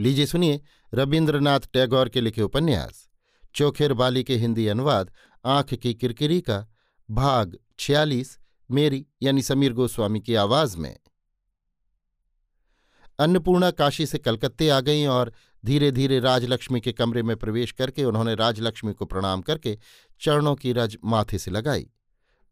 [0.00, 0.60] लीजिए सुनिए
[0.94, 3.08] रविन्द्रनाथ टैगोर के लिखे उपन्यास।
[3.54, 5.10] चोखेर बाली के हिंदी अनुवाद,
[5.44, 6.68] आँख की किरकिरी का
[7.10, 8.38] भाग छियालीस,
[8.70, 10.98] मेरी यानी समीर गोस्वामी की आवाज़ में।
[13.18, 15.32] अन्नपूर्णा काशी से कलकत्ते आ गईं और
[15.64, 19.78] धीरे धीरे राजलक्ष्मी के कमरे में प्रवेश करके उन्होंने राजलक्ष्मी को प्रणाम करके
[20.20, 21.90] चरणों की रज माथे से लगाई।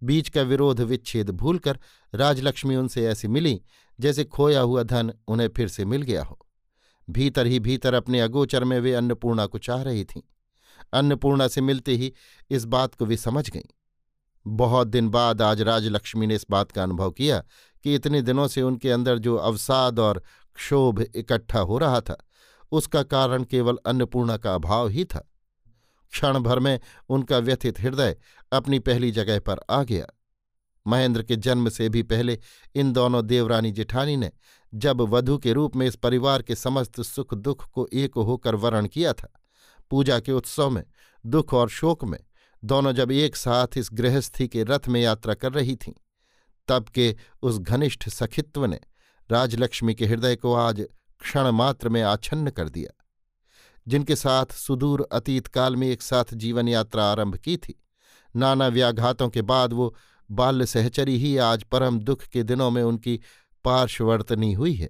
[0.03, 1.79] बीच का विरोध विच्छेद भूलकर
[2.15, 3.63] राजलक्ष्मी उनसे ऐसी मिली
[4.01, 6.45] जैसे खोया हुआ धन उन्हें फिर से मिल गया हो।
[7.11, 10.21] भीतर ही भीतर अपने अगोचर में वे अन्नपूर्णा को चाह रही थीं।
[10.93, 12.15] अन्नपूर्णा से मिलते ही
[12.51, 13.71] इस बात को वे समझ गईं।
[14.47, 17.45] बहुत दिन बाद आज राजलक्ष्मी ने इस बात का अनुभव किया
[17.85, 20.23] कि इतने दिनों से उनके अंदर जो अवसाद और
[20.55, 22.29] क्षोभ इकट्ठा हो रहा था,
[22.73, 25.31] उसका कारण केवल अन्नपूर्णा का अभाव ही था।
[26.11, 28.17] क्षण भर में उनका व्यथित हृदय
[28.53, 30.07] अपनी पहली जगह पर आ गया।
[30.87, 32.39] महेंद्र के जन्म से भी पहले
[32.75, 34.31] इन दोनों देवरानी जेठानी ने
[34.75, 38.87] जब वधु के रूप में इस परिवार के समस्त सुख दुख को एक होकर वर्ण
[38.87, 39.33] किया था,
[39.91, 40.85] पूजा के उत्सव में,
[41.27, 42.19] दुख और शोक में,
[42.65, 45.93] दोनों जब एक साथ इस गृहस्थी के रथ में यात्रा कर रही थीं,
[46.69, 48.81] तब के उस घनिष्ठ सखित्व ने
[49.31, 50.87] राजलक्ष्मी के हृदय को आज
[51.21, 53.05] क्षण मात्र में आच्छन्न कर दिया।
[53.89, 57.85] जिनके साथ सुदूर अतीत काल में एक साथ जीवन यात्रा आरंभ की थी,
[58.37, 59.95] नाना व्याघातों के बाद वो
[60.31, 63.21] बाल्य सहचरी ही आज परम दुख के दिनों में उनकी
[63.65, 64.89] पार्श्ववर्तनी हुई है।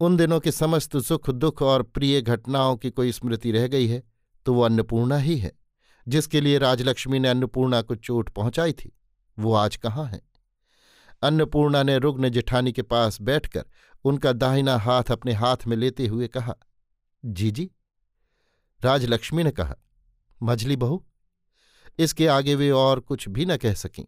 [0.00, 4.02] उन दिनों के समस्त सुख, दुख और प्रिय घटनाओं की कोई स्मृति रह गई है
[4.46, 5.52] तो वो अन्नपूर्णा ही है,
[6.06, 8.92] जिसके लिए राजलक्ष्मी ने अन्नपूर्णा को चोट पहुंचाई थी।
[9.38, 10.20] वो आज कहाँ है?
[11.22, 13.64] अन्नपूर्णा ने रुग्ण जेठानी के पास बैठकर
[14.04, 16.54] उनका दाहिना हाथ अपने हाथ में लेते हुए कहा,
[17.24, 17.70] जी जी।
[18.80, 19.76] राजलक्ष्मी ने कहा,
[20.40, 21.04] मझली बहू,
[21.98, 24.04] इसके आगे वे और कुछ भी न कह सकीं।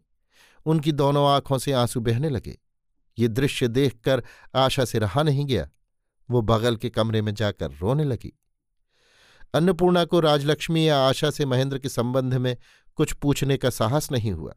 [0.67, 2.57] उनकी दोनों आँखों से आँसू बहने लगे।
[3.19, 4.23] ये दृश्य देखकर
[4.55, 5.69] आशा से रहा नहीं गया।
[6.29, 8.39] वो बगल के कमरे में जाकर रोने लगी।
[9.53, 12.57] अन्नपूर्णा को राजलक्ष्मी या आशा से महेंद्र के संबंध में
[12.95, 14.53] कुछ पूछने का साहस नहीं हुआ।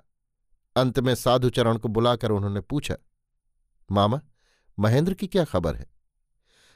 [0.77, 2.97] अंत में साधुचरण को बुलाकर उन्होंने पूछा,
[3.93, 4.21] मामा,
[4.79, 5.87] महेंद्र की क्या खबर है?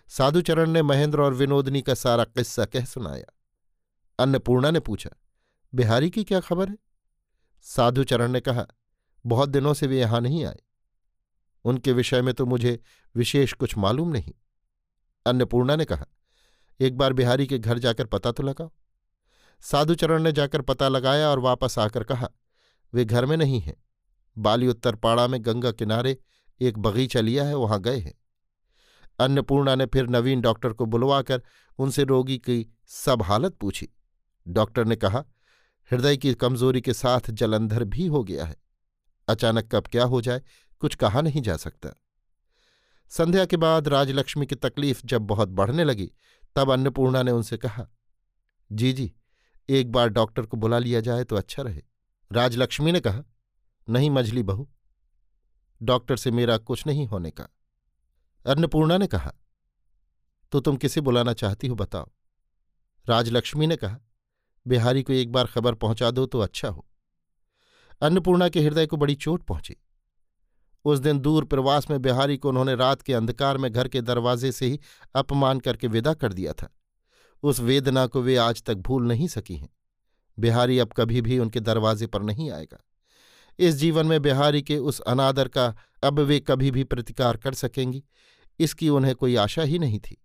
[0.08, 3.32] साधुचरण ने महेंद्र और विनोदनी का सारा किस्सा कह सुनाया।
[4.18, 5.10] अन्नपूर्णा ने पूछा,
[5.74, 6.78] बिहारी की क्या खबर है?
[7.62, 8.66] साधुचरण ने कहा
[9.26, 10.58] बहुत दिनों से वे यहाँ नहीं आए।
[11.64, 12.78] उनके विषय में तो मुझे
[13.14, 14.32] विशेष कुछ मालूम नहीं।
[15.26, 16.06] अन्नपूर्णा ने कहा,
[16.80, 18.70] एक बार बिहारी के घर जाकर पता तो लगाओ।
[19.60, 22.28] साधुचरण ने जाकर पता लगाया और वापस आकर कहा,
[22.92, 23.76] वे घर में नहीं हैं।
[24.38, 26.16] बाली उत्तर पाड़ा में गंगा किनारे
[26.60, 28.14] एक बगीचा लिया है, वहाँ गए हैं।
[29.18, 31.42] अन्नपूर्णा ने फिर नवीन डॉक्टर को बुलवाकर
[31.78, 33.88] उनसे रोगी की सब हालत पूछी।
[34.48, 35.24] डॉक्टर ने कहा,
[35.90, 38.63] हृदय की कमज़ोरी के साथ जलंधर भी हो गया है।
[39.28, 40.42] अचानक कब क्या हो जाए,
[40.80, 41.88] कुछ कहा नहीं जा सकता।
[43.10, 46.10] संध्या के बाद राजलक्ष्मी की तकलीफ़ जब बहुत बढ़ने लगी,
[46.56, 47.86] तब अन्नपूर्णा ने उनसे कहा,
[48.72, 49.12] जी जी,
[49.68, 51.82] एक बार डॉक्टर को बुला लिया जाए तो अच्छा रहे।
[52.30, 53.22] राजलक्ष्मी ने कहा,
[53.88, 54.68] नहीं मझली बहू,
[55.80, 57.48] डॉक्टर से मेरा कुछ नहीं होने का।
[58.46, 59.32] अन्नपूर्णा ने कहा
[60.52, 62.10] तो तुम किसे बुलाना चाहती हो बताओ?
[63.06, 63.98] राजलक्ष्मी ने कहा,
[64.66, 66.86] बिहारी को एक बार खबर पहुँचा दो तो अच्छा हो।
[68.00, 69.76] अन्नपूर्णा के हृदय को बड़ी चोट पहुँची।
[70.84, 74.52] उस दिन दूर प्रवास में बिहारी को उन्होंने रात के अंधकार में घर के दरवाजे
[74.52, 74.80] से ही
[75.14, 76.74] अपमान करके विदा कर दिया था।
[77.42, 79.68] उस वेदना को वे आज तक भूल नहीं सकी हैं।
[80.38, 82.84] बिहारी अब कभी भी उनके दरवाजे पर नहीं आएगा।
[83.58, 85.74] इस जीवन में बिहारी के उस अनादर का
[86.04, 88.04] अब वे कभी भी प्रतिकार कर सकेंगी,
[88.58, 90.22] इसकी उन्हें कोई आशा ही नहीं थी।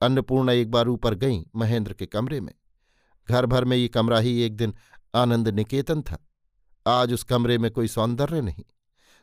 [0.00, 2.52] अन्नपूर्णा एक बार ऊपर गईं महेंद्र के कमरे में।
[3.28, 4.74] घर भर में ये कमरा ही एक दिन
[5.14, 6.26] आनंद निकेतन था।
[6.86, 8.64] आज उस कमरे में कोई सौंदर्य नहीं।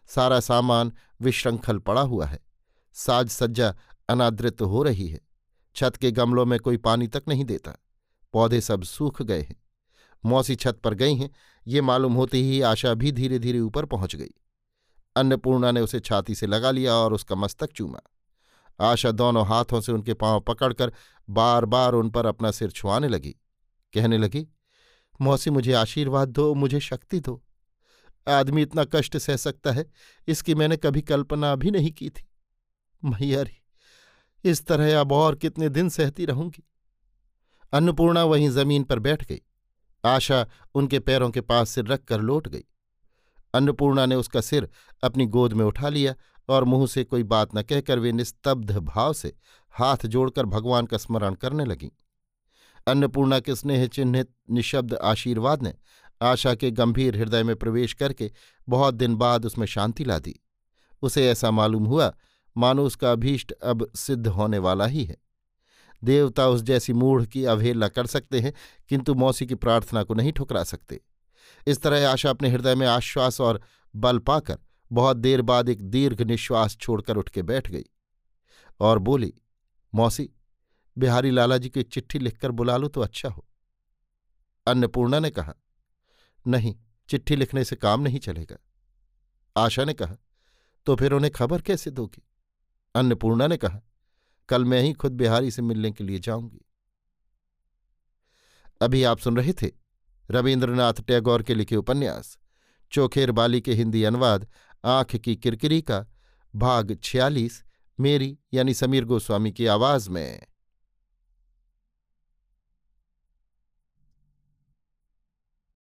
[0.08, 2.40] सारा सामान विश्रंखल पड़ा हुआ है।
[2.94, 3.76] साज सज्जा
[4.10, 5.20] अनादृत हो रही है।
[5.76, 7.72] छत के गमलों में कोई पानी तक नहीं देता।
[8.34, 9.64] पौधे सब सूख गए हैं।
[10.26, 11.30] मौसी छत पर गई हैं।
[11.68, 14.30] ये मालूम होते ही आशा भी धीरे धीरे ऊपर पहुँच गई।
[15.16, 18.00] अन्नपूर्णा ने उसे छाती से लगा लिया और उसका मस्तक चूमा।
[18.80, 20.94] आशा दोनों हाथों से उनके पाँव पकड़कर
[21.30, 23.36] बार बार उन पर अपना सिर छुआने लगी।
[23.94, 24.48] कहने लगी,
[25.22, 27.44] मौसी मुझे आशीर्वाद दो, मुझे शक्ति दो।
[28.28, 29.86] आदमी इतना कष्ट सह सकता है,
[30.28, 32.28] इसकी मैंने कभी कल्पना भी नहीं की थी।
[33.04, 33.58] मैयारी,
[34.44, 36.64] इस तरह अब और कितने दिन सहती रहूँगी।
[37.74, 39.42] अन्नपूर्णा वहीं ज़मीन पर बैठ गई।
[40.04, 40.46] आशा
[40.76, 42.64] उनके पैरों के पास सिर रखकर लौट गई।
[43.54, 44.70] अन्नपूर्णा ने उसका सिर
[45.04, 46.14] अपनी गोद में उठा लिया
[46.50, 49.34] और मुँह से कोई बात न कहकर वे निस्तब्ध भाव से
[49.74, 51.90] हाथ जोड़कर भगवान का स्मरण करने लगीं।
[52.88, 55.74] अन्नपूर्णा के स्नेह चिन्हित निशब्द आशीर्वाद ने
[56.22, 58.32] आशा के गंभीर हृदय में प्रवेश करके
[58.70, 60.40] बहुत दिन बाद उसमें शांति ला दी।
[61.02, 62.14] उसे ऐसा मालूम हुआ,
[62.58, 65.18] मानो उसका अभीष्ट अब सिद्ध होने वाला ही है।
[66.04, 68.54] देवता उस जैसी मूढ़ की अवहेलना कर सकते हैं,
[68.90, 71.02] किंतु मौसी की प्रार्थना को नहीं ठुकरा सकते।
[71.68, 73.62] इस तरह आशा अपने हृदय में आश्वास और
[73.96, 74.58] बल पाकर
[74.92, 77.86] बहुत देर बाद एक दीर्घ निश्वास छोड़कर उठ के बैठ गई
[78.80, 79.34] और बोली,
[79.94, 80.30] मौसी,
[80.98, 83.46] बिहारी लाला जी की चिट्ठी लिखकर बुला लो तो अच्छा हो।
[84.68, 85.54] अन्नपूर्णा ने कहा
[86.48, 86.76] नहीं,
[87.10, 88.58] चिट्ठी लिखने से काम नहीं चलेगा।
[89.58, 90.16] आशा ने कहा
[90.86, 92.24] तो फिर उन्हें खबर कैसे दोगी?
[92.96, 93.82] अन्नपूर्णा ने कहा,
[94.50, 96.62] कल मैं ही खुद बिहारी से मिलने के लिए जाऊँगी।
[98.82, 99.72] अभी आप सुन रहे थे
[100.32, 102.38] रविन्द्रनाथ टैगोर के लिखे उपन्यास,
[102.92, 104.48] चोखेर बाली के हिंदी अनुवाद,
[104.86, 106.06] आँख की किरकिरी का,
[106.56, 107.64] भाग छियालीस,
[108.00, 110.46] मेरी यानी समीर गोस्वामी की आवाज़ में।